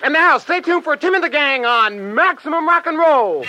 [0.00, 3.44] And now, stay tuned for Tim and the Gang on Maximum Rock and Roll.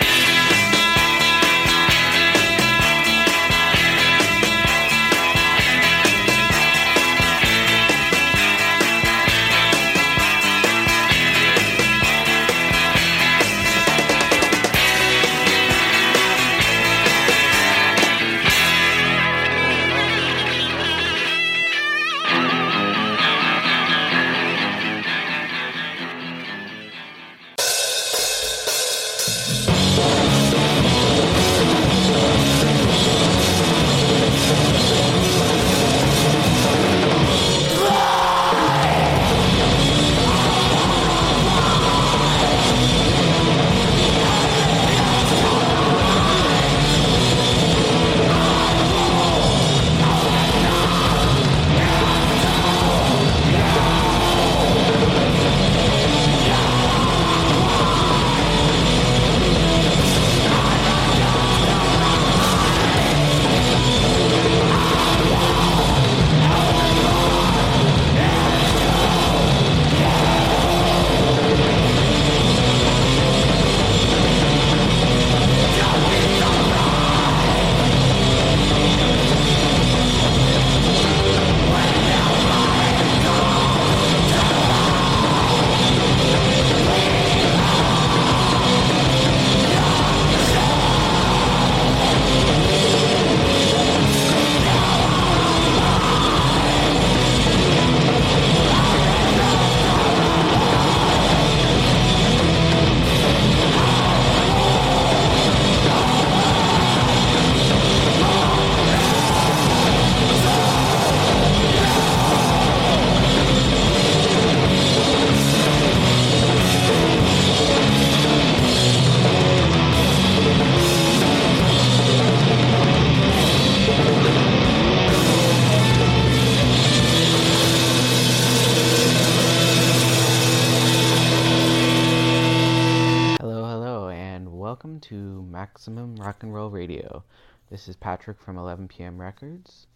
[135.60, 137.22] Maximum Rock and Roll Radio.
[137.68, 139.88] This is Patrick from 11 PM Records.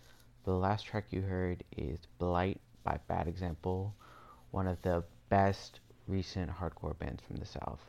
[0.44, 3.94] The last track you heard is Blight by Bad Example,
[4.50, 7.80] one of the best recent hardcore bands from the South.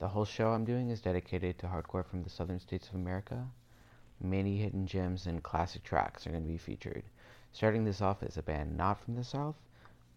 [0.00, 3.46] The whole show I'm doing is dedicated to hardcore from the southern states of America.
[4.20, 7.04] Many hidden gems and classic tracks are going to be featured.
[7.52, 9.54] Starting this off is a band not from the South,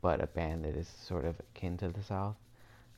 [0.01, 2.37] but a band that is sort of akin to the South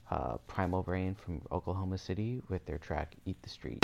[0.09, 3.79] uh, Primal Brain from Oklahoma City with their track Eat the Street.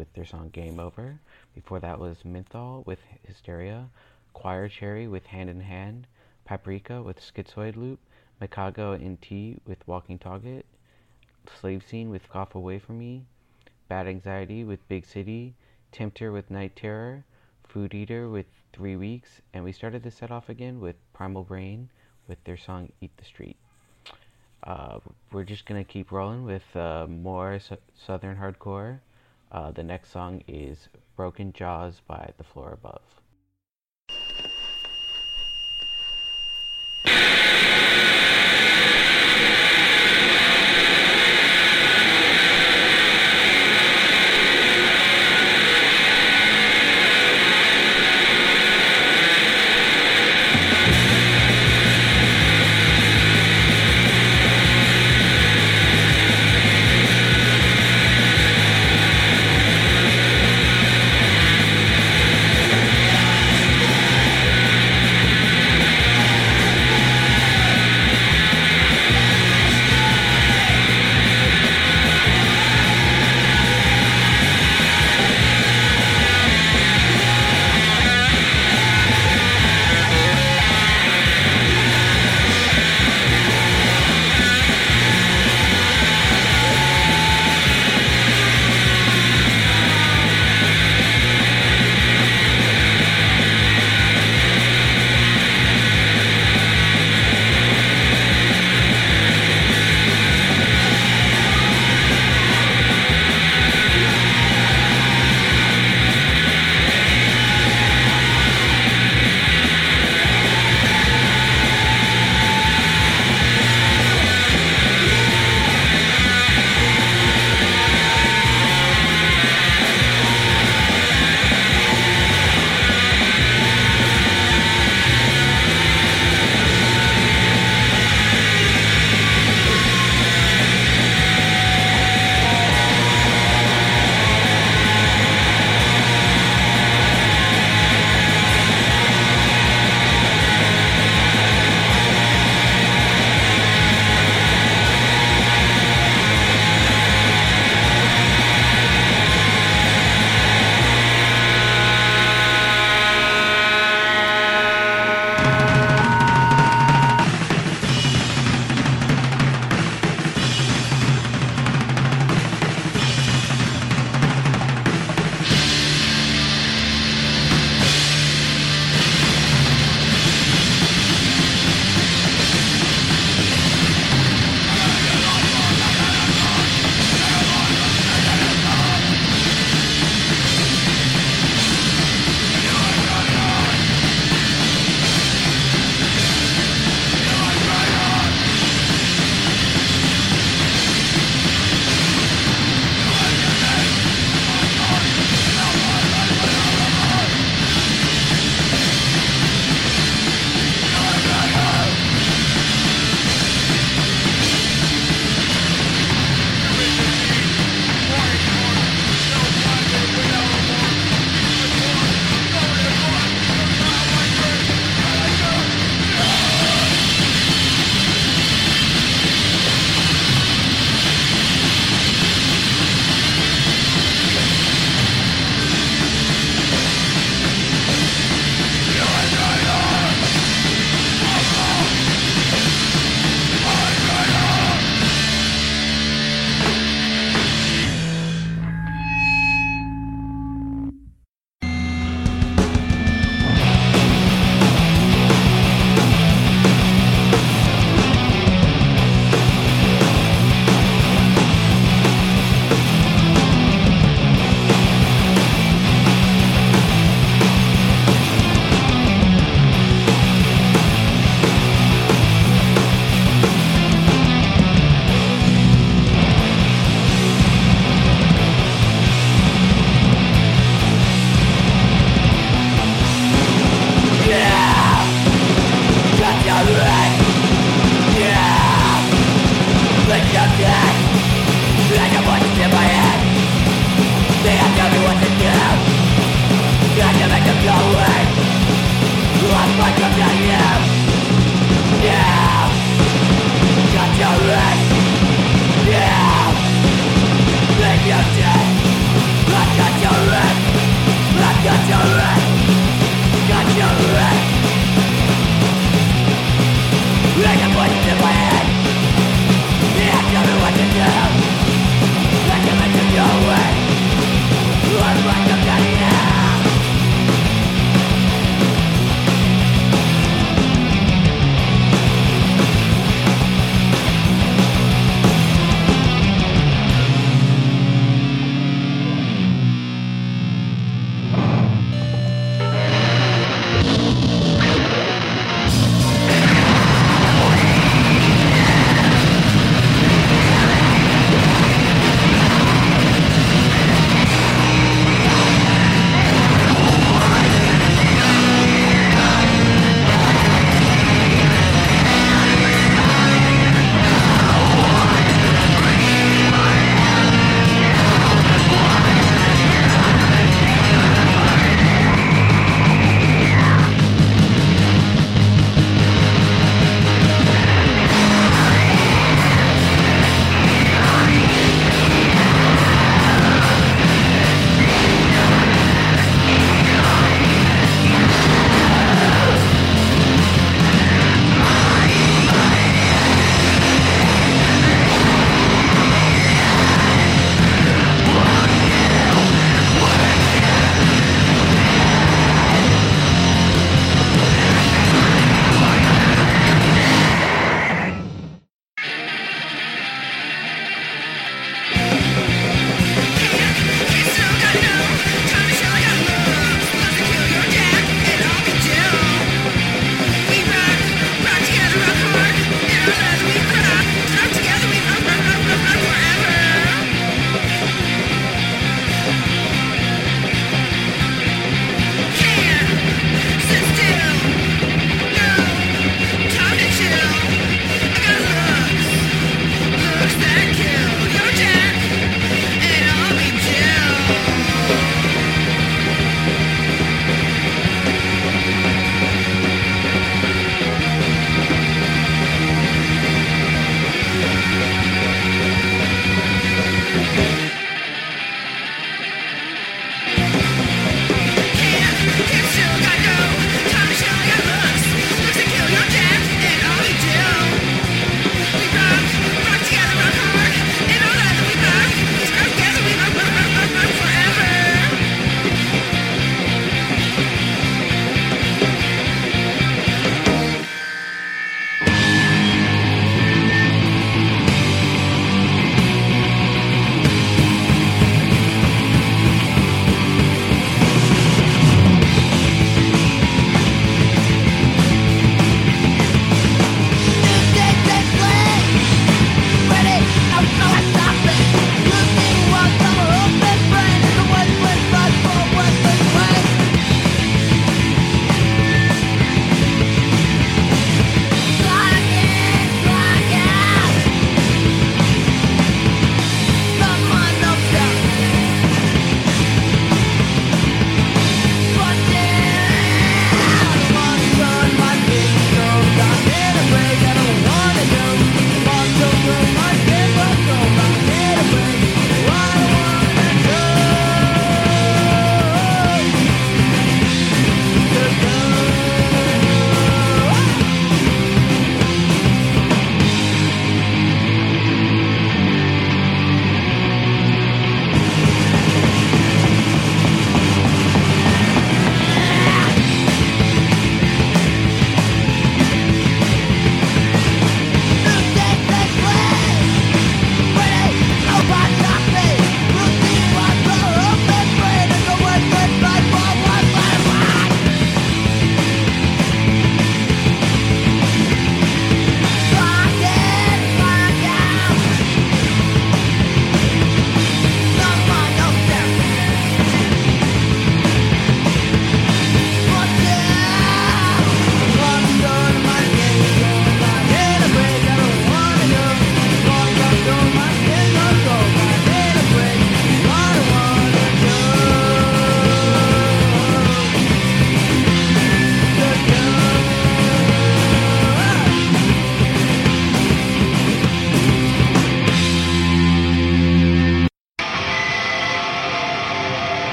[0.00, 1.20] With their song Game Over.
[1.54, 3.90] Before that was Menthol with Hysteria,
[4.32, 6.06] Choir Cherry with Hand in Hand,
[6.46, 7.98] Paprika with Schizoid Loop,
[8.40, 10.64] Mikago and T with Walking Target,
[11.60, 13.26] Slave Scene with Cough Away From Me,
[13.88, 15.52] Bad Anxiety with Big City,
[15.92, 17.22] Tempter with Night Terror,
[17.68, 21.90] Food Eater with Three Weeks, and we started the set off again with Primal Brain
[22.26, 23.56] with their song Eat the Street.
[24.64, 24.98] Uh,
[25.30, 29.00] we're just gonna keep rolling with uh, more su- southern hardcore.
[29.52, 33.20] Uh, the next song is Broken Jaws by The Floor Above.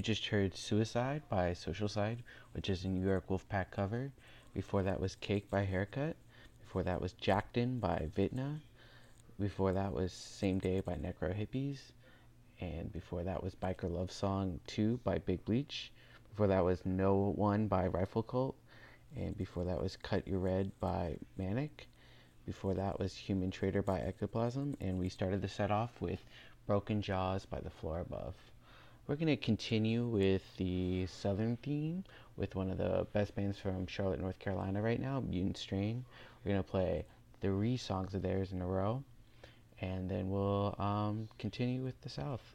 [0.00, 2.22] You just heard Suicide by Social Side,
[2.54, 4.10] which is a New York Wolfpack cover.
[4.54, 6.16] Before that was Cake by Haircut.
[6.62, 8.60] Before that was Jacked In by Vitna.
[9.38, 11.92] Before that was Same Day by Necro Hippies.
[12.62, 15.92] And before that was Biker Love Song 2 by Big Bleach.
[16.30, 18.56] Before that was No One by Rifle Cult.
[19.14, 21.88] And before that was Cut Your Red by Manic.
[22.46, 24.78] Before that was Human Trader by Ectoplasm.
[24.80, 26.24] And we started the set off with
[26.66, 28.49] Broken Jaws by The Floor Above.
[29.10, 32.04] We're going to continue with the Southern theme
[32.36, 36.04] with one of the best bands from Charlotte, North Carolina right now, Mutant Strain.
[36.44, 37.04] We're going to play
[37.40, 39.02] three songs of theirs in a row,
[39.80, 42.54] and then we'll um, continue with the South.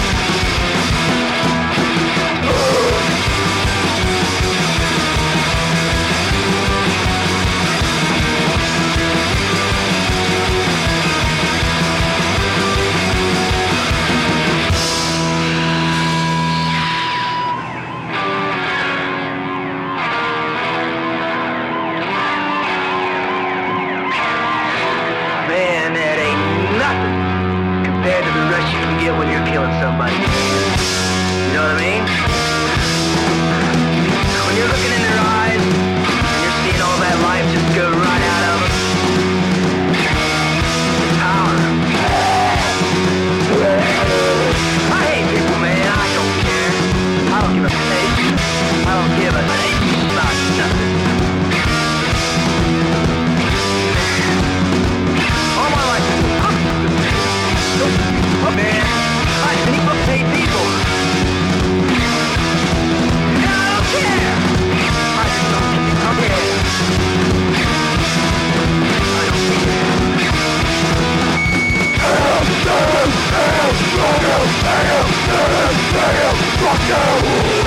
[76.89, 77.60] And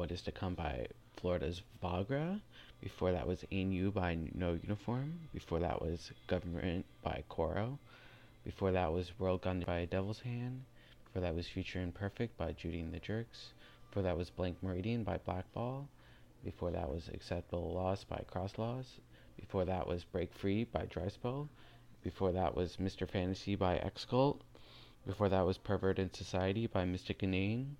[0.00, 0.86] What Is to Come by
[1.16, 2.40] Florida's Vagra.
[2.80, 5.28] Before that was In You by No Uniform.
[5.34, 7.78] Before that was Government by Coro.
[8.42, 10.64] Before that was World Gun by Devil's Hand.
[11.04, 13.52] Before that was Future Imperfect by Judy and the Jerks.
[13.90, 15.86] Before that was Blank Meridian by Blackball.
[16.42, 19.00] Before that was Acceptable Loss by Cross Laws.
[19.36, 21.50] Before that was Break Free by Dryspell.
[22.02, 23.06] Before that was Mr.
[23.06, 24.40] Fantasy by X Cult.
[25.06, 27.76] Before that was Perverted Society by Mystic Inane.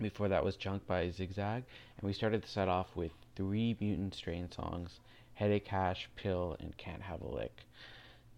[0.00, 1.64] Before that was Junk by Zigzag.
[1.98, 5.00] And we started the set off with three Mutant Strain songs
[5.34, 7.64] Headache Hash, Pill, and Can't Have a Lick.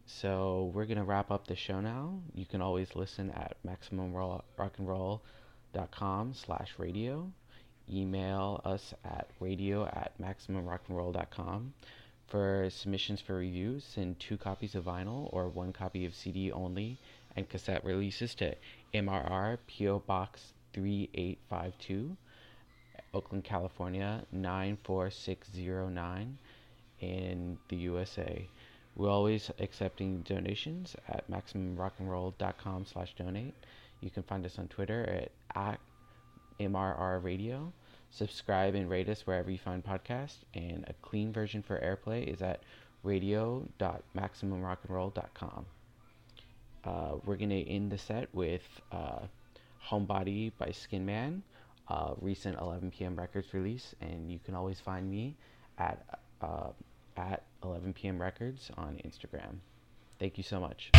[0.06, 2.20] So we're going to wrap up the show now.
[2.34, 7.30] You can always listen at MaximumRockandRoll.com slash radio.
[7.92, 11.74] Email us at radio at MaximumRockandRoll.com.
[12.28, 16.98] For submissions for reviews, send two copies of vinyl or one copy of CD only
[17.34, 18.54] and cassette releases to
[18.94, 22.16] MRR PO Box 3852,
[23.14, 26.39] Oakland, California 94609
[27.01, 28.49] in the USA.
[28.97, 33.55] We're always accepting donations at MaximumRocknroll.com slash donate.
[34.01, 35.79] You can find us on Twitter at, at
[36.59, 37.73] MRR Radio.
[38.11, 40.39] Subscribe and rate us wherever you find podcasts.
[40.55, 42.62] And a clean version for airplay is at
[43.03, 45.66] radio.maximumrocknroll.com.
[46.85, 48.62] Uh, we're going to end the set with
[48.93, 49.21] uh,
[49.89, 51.43] Homebody by Skinman,
[51.89, 53.16] uh, recent 11 p.m.
[53.16, 53.95] Records release.
[54.01, 55.36] And you can always find me
[55.78, 56.05] at,
[56.43, 56.70] uh,
[57.16, 58.20] at 11 p.m.
[58.20, 59.57] Records on Instagram.
[60.18, 60.91] Thank you so much.